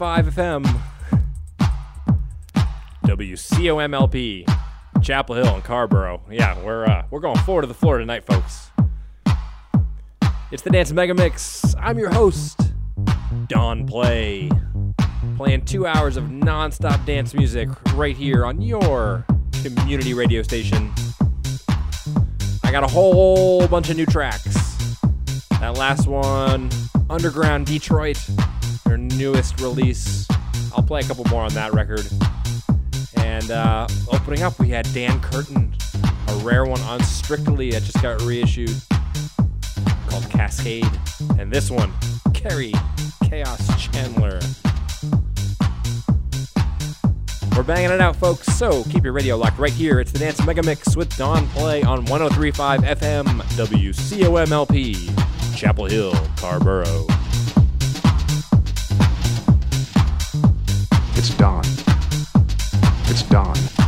[0.00, 0.80] 1035 FM,
[3.04, 4.50] WCOMLP,
[5.02, 6.22] Chapel Hill and Carrboro.
[6.30, 8.70] Yeah, we're uh, we're going floor to the floor tonight, folks.
[10.50, 11.74] It's the Dance Mega Mix.
[11.78, 12.58] I'm your host,
[13.48, 14.48] Don Play,
[15.36, 19.26] playing two hours of non-stop dance music right here on your
[19.62, 20.90] community radio station.
[22.64, 24.54] I got a whole bunch of new tracks.
[25.60, 26.70] That last one,
[27.10, 28.18] Underground Detroit,
[29.20, 30.26] newest release.
[30.74, 32.08] I'll play a couple more on that record.
[33.18, 35.74] And uh, opening up, we had Dan Curtin,
[36.28, 38.74] a rare one on Strictly that just got reissued
[40.08, 40.90] called Cascade.
[41.38, 41.92] And this one,
[42.30, 42.72] Kerri
[43.28, 44.40] Chaos Chandler.
[47.54, 50.00] We're banging it out, folks, so keep your radio locked right here.
[50.00, 53.26] It's the Dance Mega Mix with Don Play on 1035 FM,
[53.58, 57.19] WCOMLP, Chapel Hill, Carrboro.
[61.20, 61.62] It's dawn.
[63.10, 63.79] It's dawn.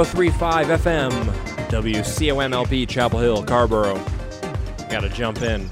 [0.00, 1.12] 1035 FM,
[1.68, 4.02] WCOMLP, Chapel Hill, Carrboro.
[4.88, 5.68] Gotta jump in.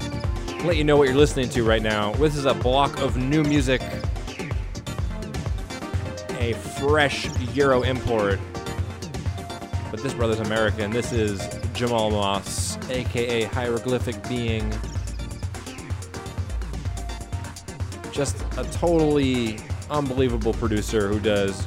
[0.63, 2.13] Let you know what you're listening to right now.
[2.13, 3.81] This is a block of new music,
[6.37, 8.39] a fresh Euro import.
[9.89, 10.91] But this brother's American.
[10.91, 11.41] This is
[11.73, 14.71] Jamal Moss, aka Hieroglyphic Being.
[18.11, 19.57] Just a totally
[19.89, 21.65] unbelievable producer who does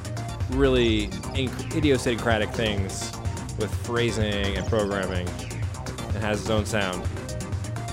[0.51, 3.13] really idiosyncratic things
[3.59, 7.05] with phrasing and programming and has its own sound.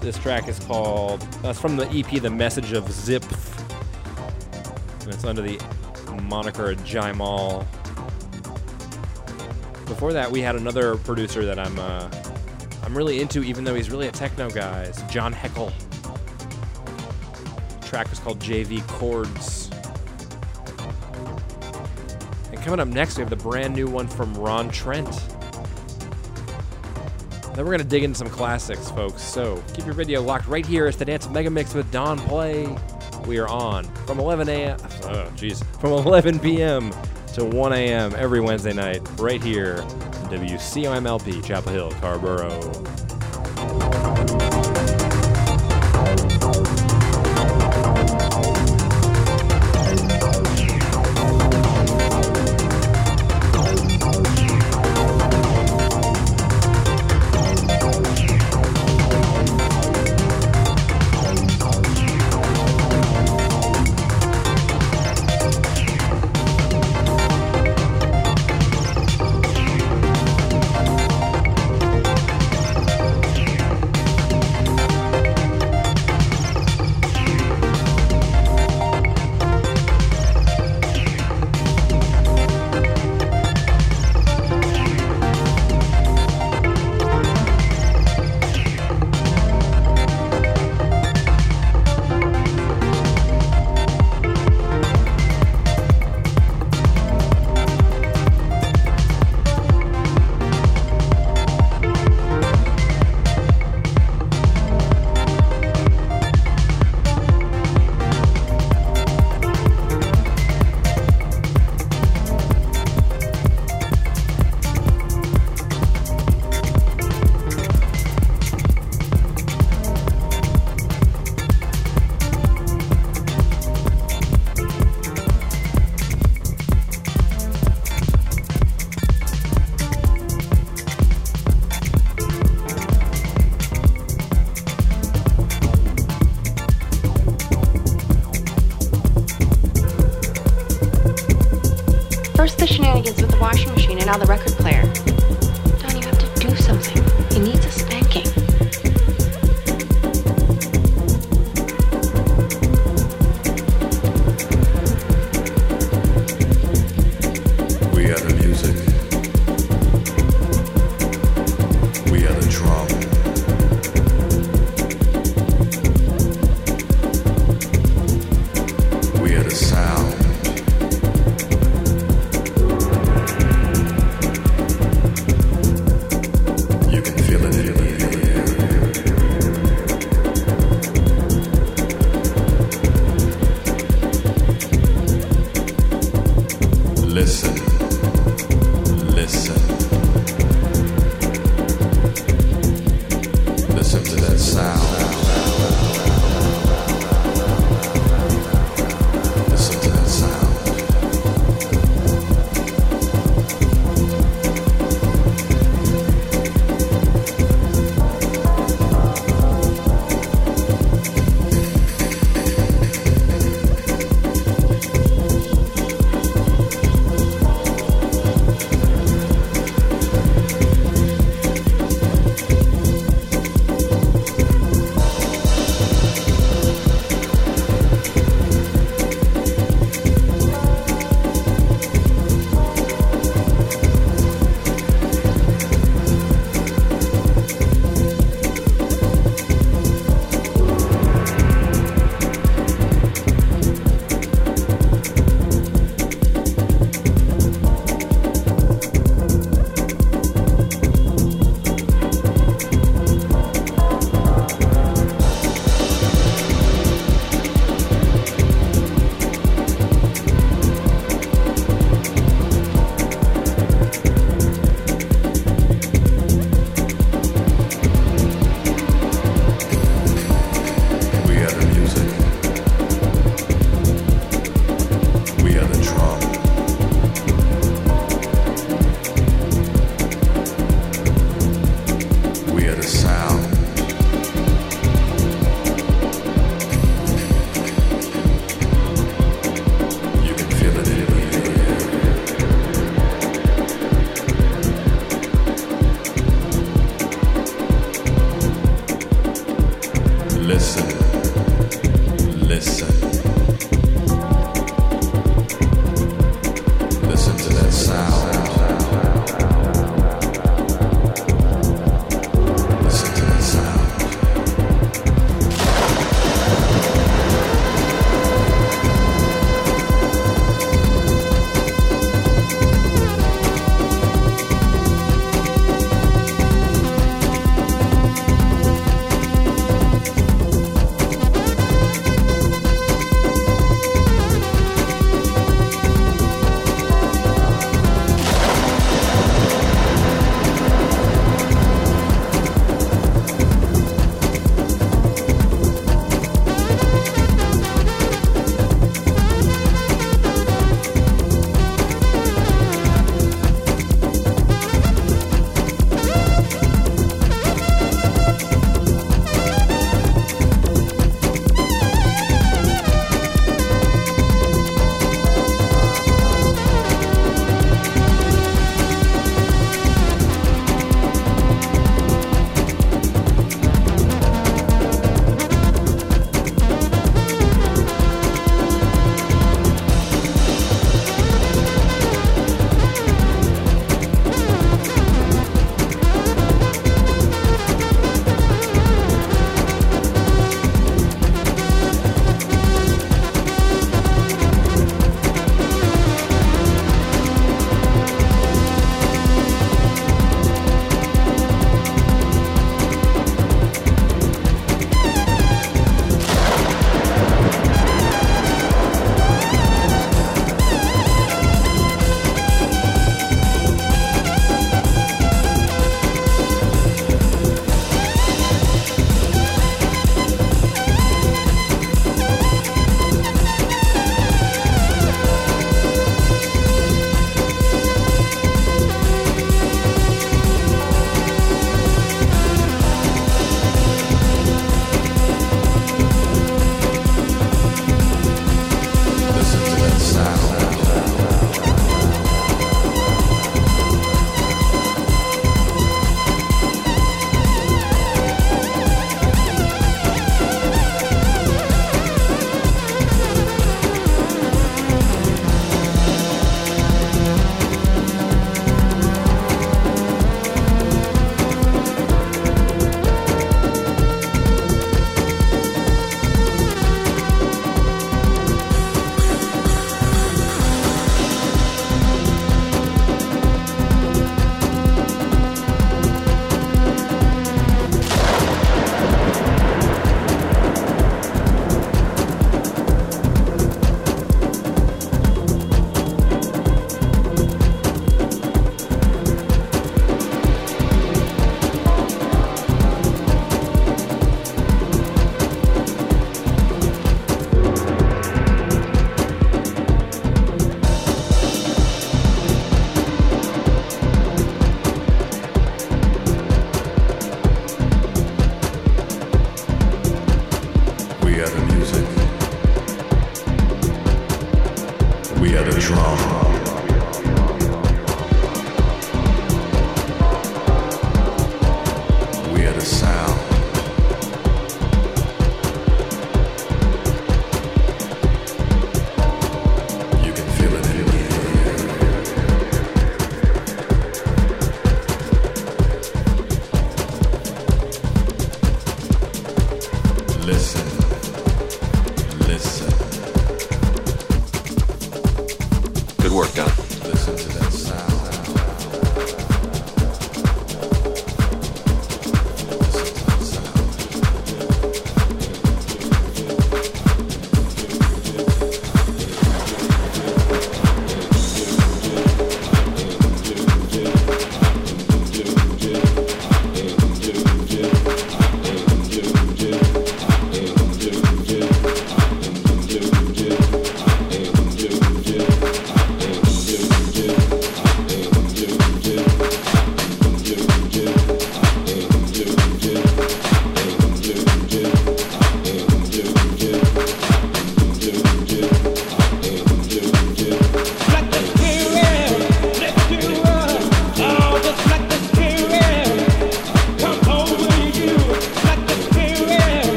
[0.00, 3.24] This track is called, that's from the EP The Message of Zip.
[5.00, 5.60] And it's under the
[6.22, 7.66] moniker Jaimal.
[9.86, 12.10] Before that, we had another producer that I'm uh,
[12.84, 14.82] I'm really into, even though he's really a techno guy.
[14.82, 15.72] It's John Heckle.
[17.80, 19.63] The track was called JV Chords.
[22.64, 25.10] Coming up next, we have the brand new one from Ron Trent.
[27.54, 29.20] Then we're gonna dig into some classics, folks.
[29.20, 30.86] So keep your video locked right here.
[30.86, 32.74] It's the Dance Mega Mix with Don Play.
[33.26, 34.78] We are on from 11 a.m.
[34.80, 36.90] Oh, jeez, from 11 p.m.
[37.34, 38.14] to 1 a.m.
[38.16, 43.03] every Wednesday night, right here, on WCOMLP, Chapel Hill, Carrboro.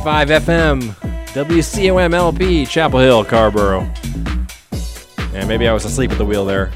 [0.00, 0.80] 103.5 FM,
[1.34, 3.80] WCOM LP, Chapel Hill, Carrboro.
[5.34, 6.72] And maybe I was asleep at the wheel there.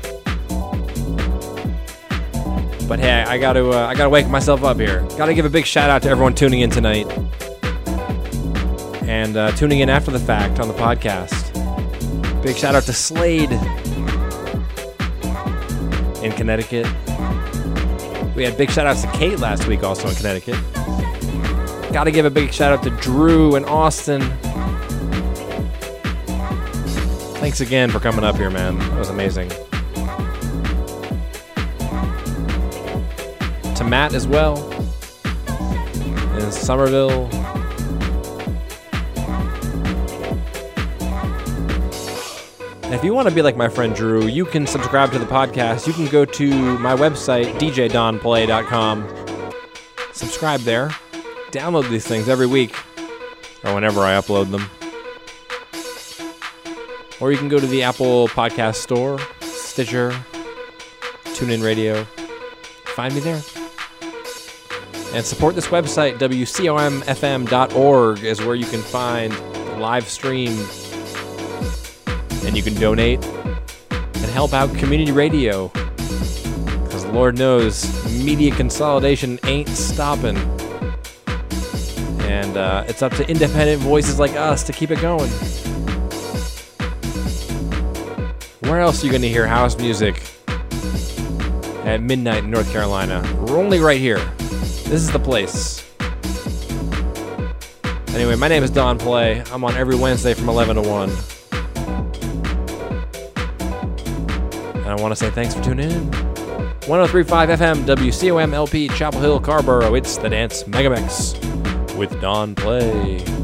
[2.86, 5.00] But hey, I got to uh, I got to wake myself up here.
[5.16, 7.10] Got to give a big shout out to everyone tuning in tonight
[9.08, 11.50] and uh, tuning in after the fact on the podcast.
[12.42, 13.52] Big shout out to Slade
[16.22, 16.86] in Connecticut.
[18.36, 20.58] We had big shout outs to Kate last week, also in Connecticut.
[21.94, 24.20] Got to give a big shout out to Drew and Austin.
[27.38, 28.80] Thanks again for coming up here, man.
[28.80, 29.48] That was amazing.
[33.76, 34.72] To Matt as well
[36.36, 37.28] in Somerville.
[42.82, 45.26] And if you want to be like my friend Drew, you can subscribe to the
[45.26, 45.86] podcast.
[45.86, 49.52] You can go to my website, djdonplay.com.
[50.12, 50.90] Subscribe there
[51.54, 52.74] download these things every week
[53.62, 54.68] or whenever I upload them.
[57.20, 60.10] Or you can go to the Apple Podcast Store, Stitcher,
[61.24, 62.04] TuneIn Radio.
[62.86, 63.40] Find me there.
[65.14, 69.32] And support this website, WCOMFM.org, is where you can find
[69.80, 70.58] live stream
[72.44, 73.24] and you can donate
[73.92, 75.68] and help out community radio.
[75.68, 77.86] Because Lord knows,
[78.24, 80.36] media consolidation ain't stopping
[82.44, 85.30] and uh, it's up to independent voices like us to keep it going.
[88.60, 90.22] Where else are you going to hear house music
[91.84, 93.22] at midnight in North Carolina?
[93.40, 94.18] We're only right here.
[94.38, 95.90] This is the place.
[98.14, 99.42] Anyway, my name is Don Play.
[99.50, 101.10] I'm on every Wednesday from 11 to 1.
[104.76, 106.10] And I want to say thanks for tuning in.
[106.86, 109.94] 1035 FM, WCOM LP, Chapel Hill, Carrboro.
[109.94, 111.43] It's the Dance Megamix
[111.96, 113.43] with Don Play.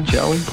[0.00, 0.51] Shall we?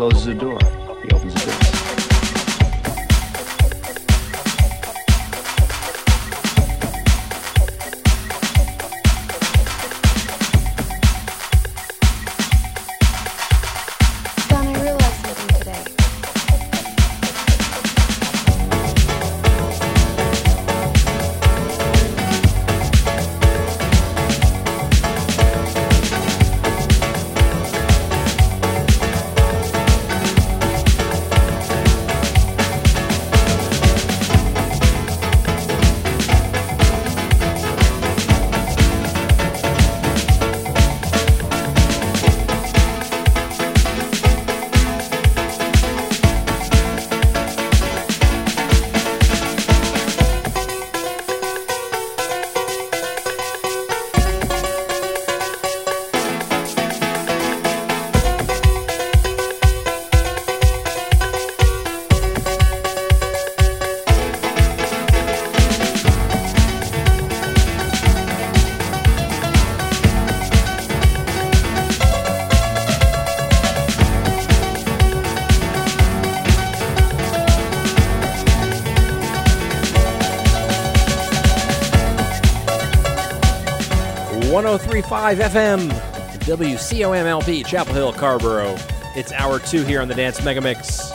[0.00, 0.69] Closes the door,
[85.02, 85.90] 93.5 FM,
[86.40, 88.76] WCOMLP, Chapel Hill, Carrboro.
[89.16, 91.10] It's hour two here on the Dance Megamix.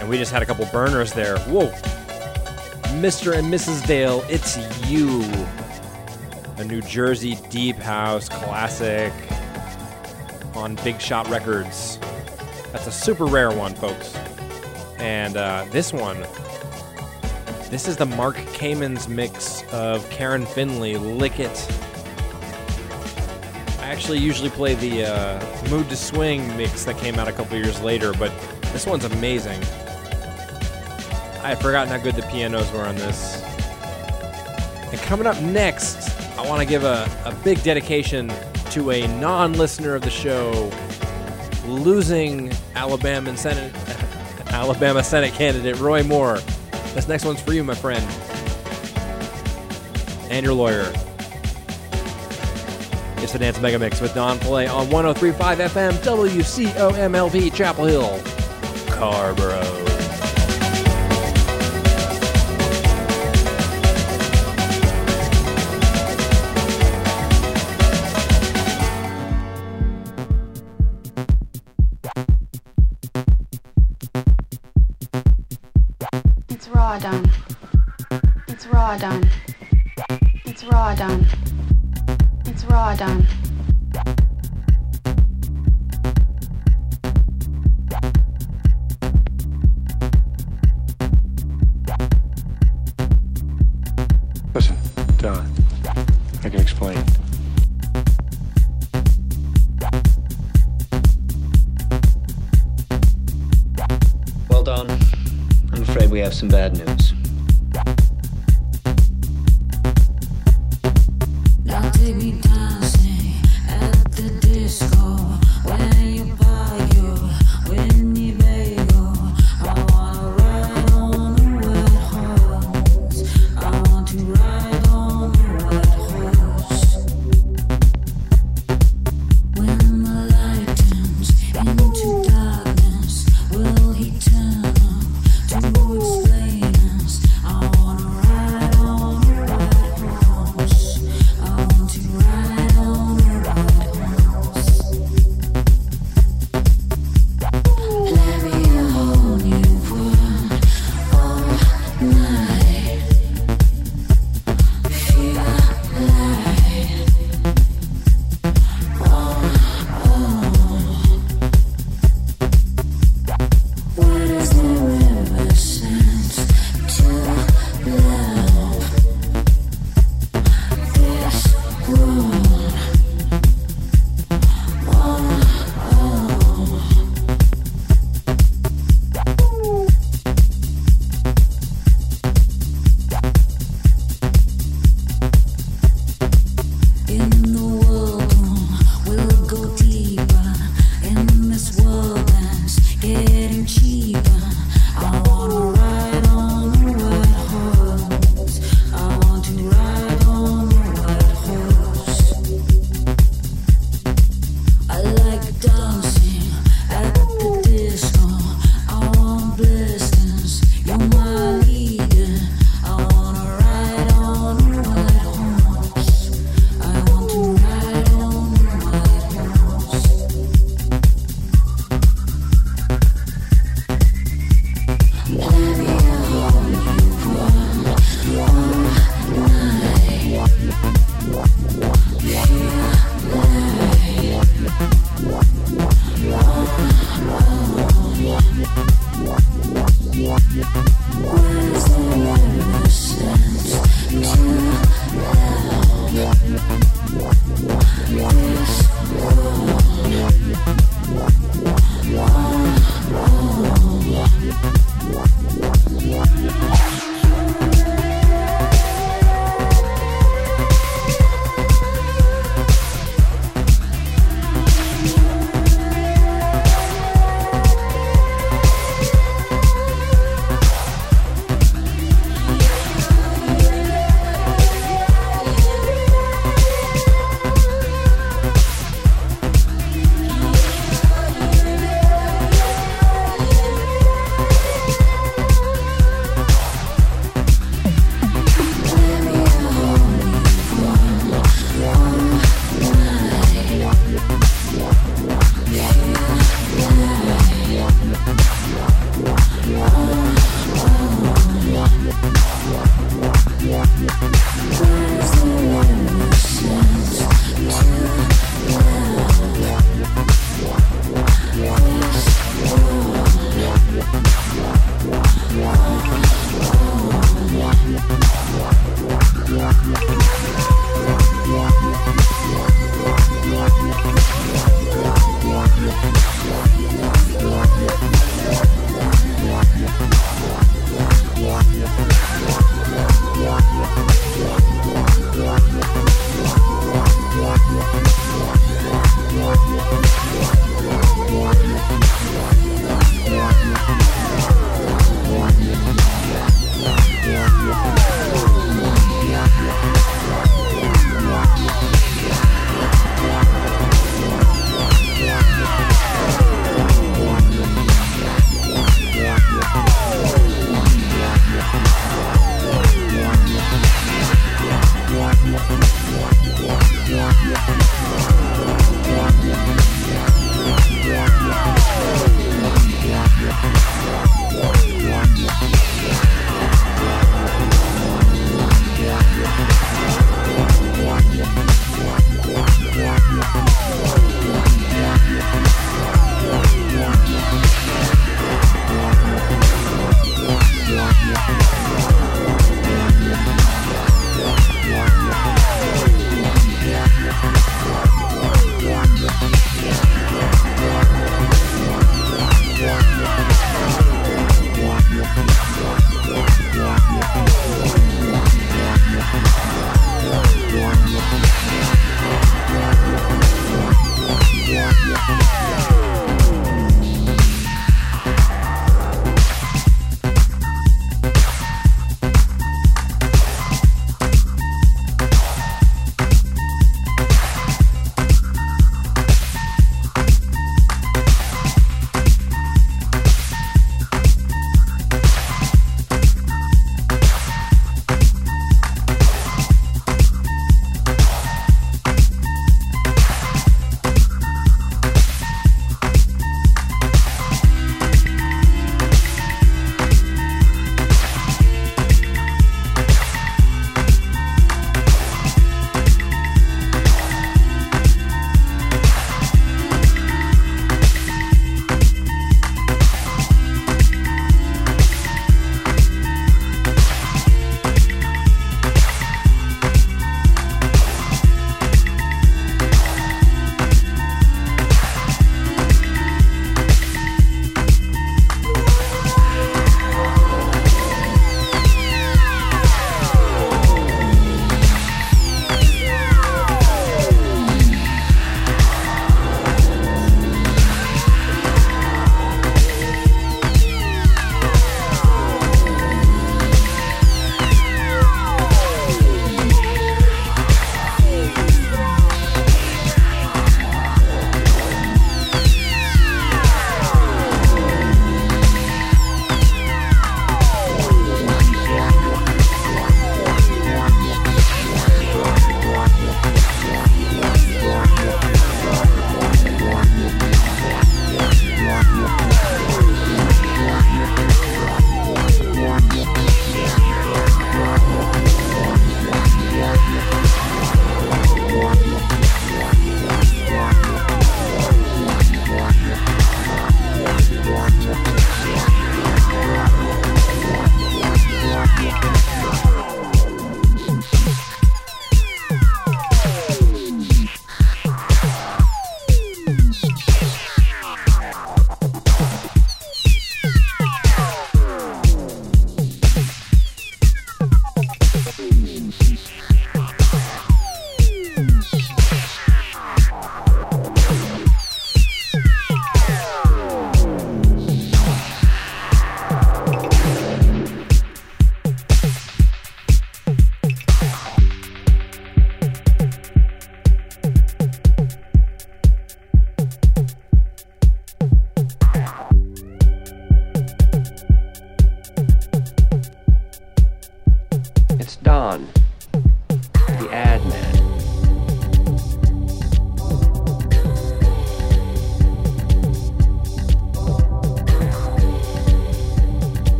[0.00, 1.38] And we just had a couple burners there.
[1.40, 1.68] Whoa.
[2.98, 3.36] Mr.
[3.36, 3.86] and Mrs.
[3.86, 4.56] Dale, it's
[4.88, 5.22] you.
[6.56, 9.12] A New Jersey Deep House classic
[10.54, 11.98] on Big Shot Records.
[12.72, 14.16] That's a super rare one, folks.
[14.98, 16.20] And uh, this one,
[17.70, 21.56] this is the Mark Kamins mix of Karen Finley, Lick It
[23.90, 27.80] actually usually play the uh, Mood II Swing mix that came out a couple years
[27.82, 28.30] later, but
[28.72, 29.60] this one's amazing.
[31.42, 33.42] I had forgotten how good the pianos were on this.
[34.92, 38.32] And coming up next, I want to give a, a big dedication
[38.70, 40.70] to a non listener of the show
[41.66, 43.74] losing Alabama Senate,
[44.52, 46.38] Alabama Senate candidate Roy Moore.
[46.94, 48.04] This next one's for you, my friend.
[50.30, 50.92] And your lawyer.
[53.32, 58.20] It's the Mega Mix with Don Play on 1035 FM WCOMLP Chapel Hill,
[58.88, 59.89] Carrboro.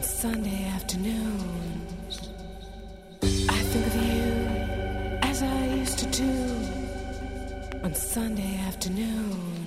[0.00, 2.30] on Sunday afternoons.
[3.22, 4.32] I think of you
[5.28, 6.32] as I used to do
[7.84, 9.59] on Sunday afternoons.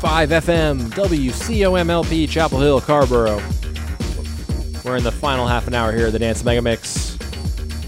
[0.00, 3.42] 1035 FM, WCOMLP, Chapel Hill, Carrboro.
[4.84, 7.18] We're in the final half an hour here at the Dance Mega Mix.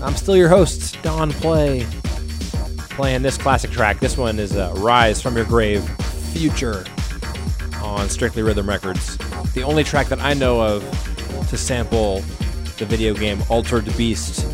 [0.03, 1.87] I'm still your host, Don Play,
[2.91, 4.01] playing this classic track.
[4.01, 5.89] This one is uh, Rise from Your Grave,
[6.33, 6.85] Future,
[7.81, 9.17] on Strictly Rhythm Records.
[9.55, 10.83] The only track that I know of
[11.49, 12.23] to sample
[12.79, 14.45] the video game Altered Beast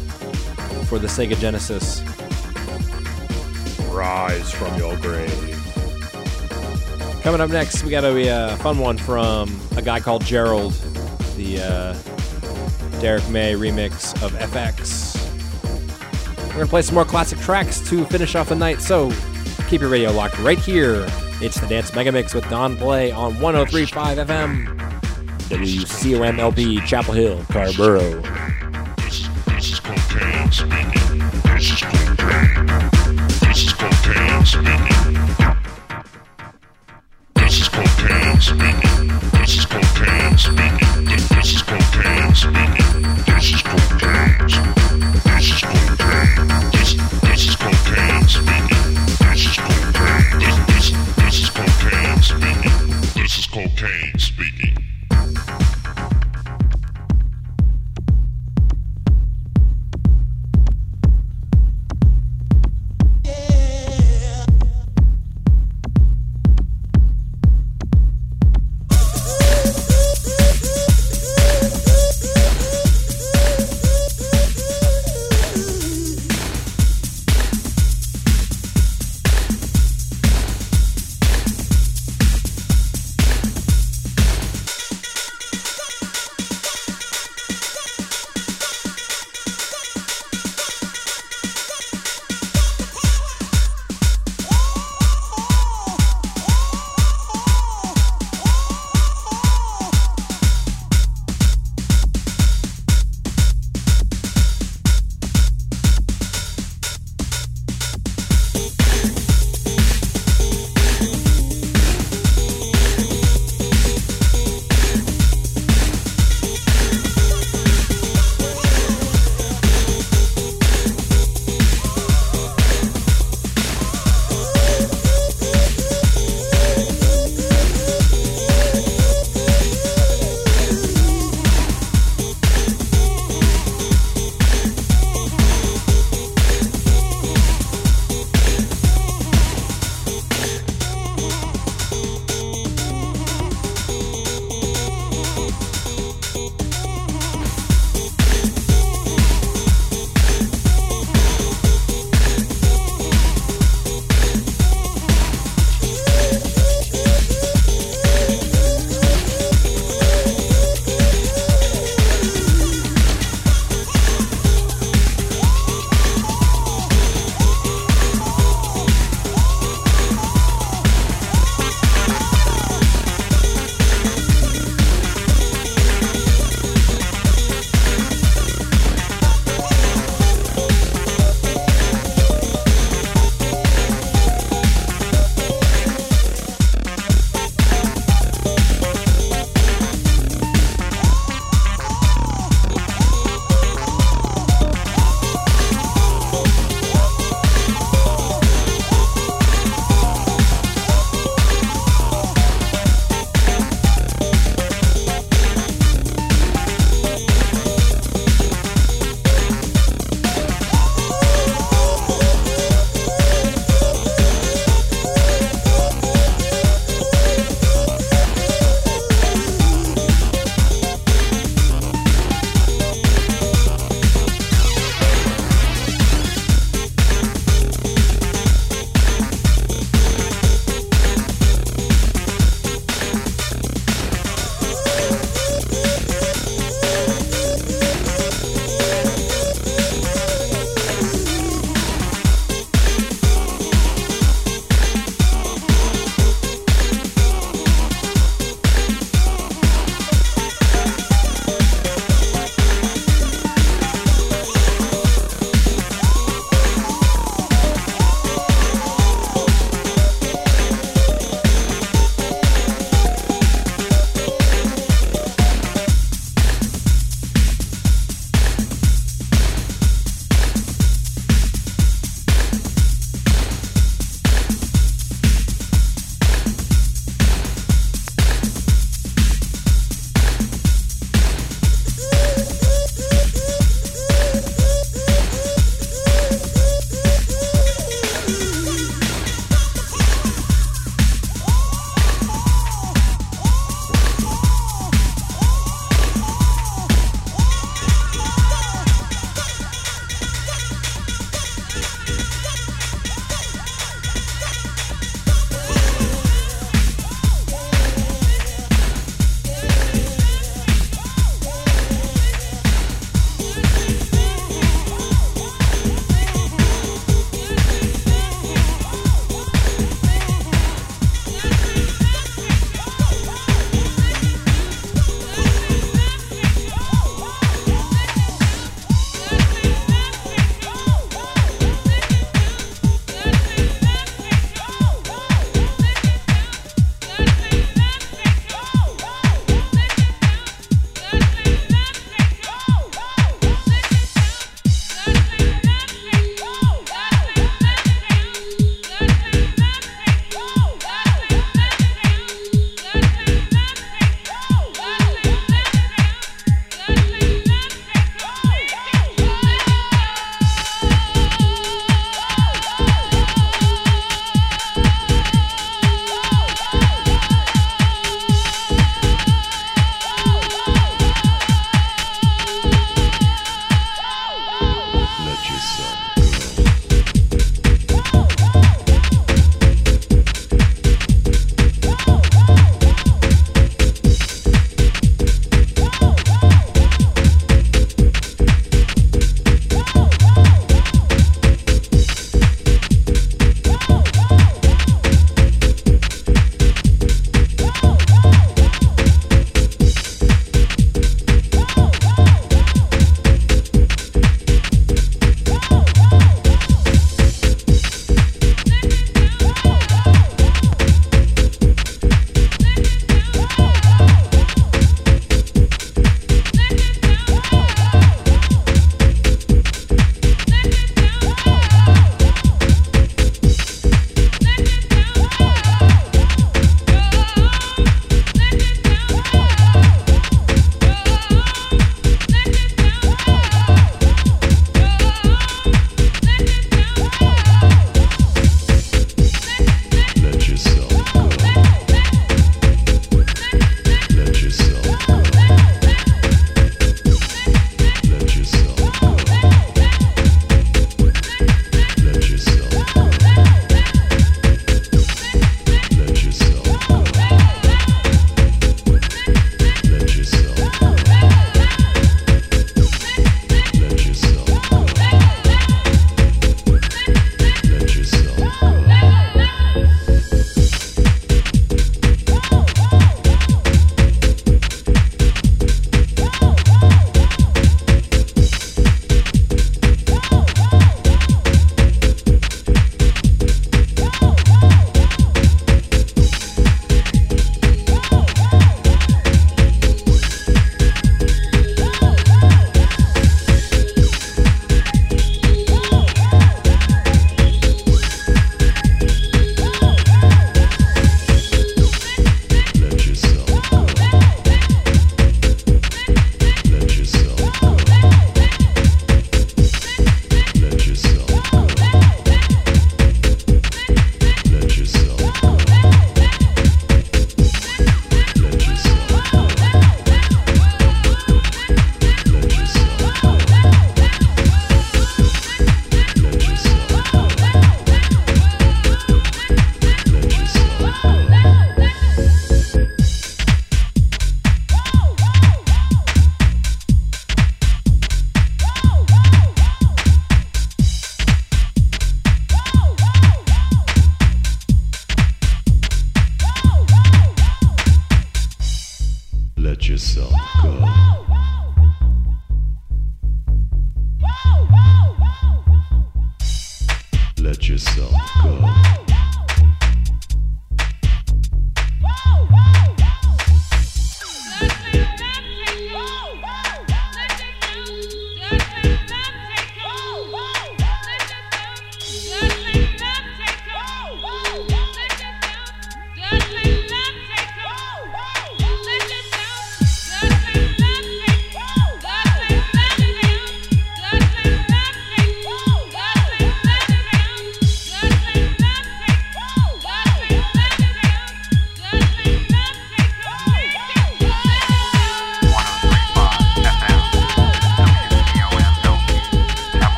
[0.88, 2.02] for the Sega Genesis.
[3.90, 5.55] Rise from your grave.
[7.26, 10.74] Coming up next, we got a uh, fun one from a guy called Gerald,
[11.34, 15.16] the uh, Derrick May remix of FX.
[16.38, 19.10] We're going to play some more classic tracks to finish off the night, so
[19.66, 21.04] keep your radio locked right here.
[21.42, 24.78] It's the Dance Mega Mix with Don Play on 1035 FM.
[25.48, 28.20] WCOMLP, Chapel Hill, Carrboro.
[28.98, 31.18] This, this is cocaine speaking.
[31.42, 32.66] This is cocaine.
[33.40, 34.95] This is speaking.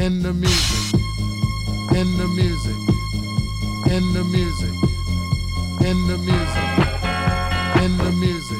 [0.00, 1.00] In the music.
[1.90, 2.76] In the music.
[3.90, 4.74] In the music.
[5.80, 6.68] In the music.
[7.82, 8.58] In the music.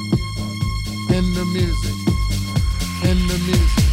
[1.16, 1.94] In the music.
[3.04, 3.87] In the music.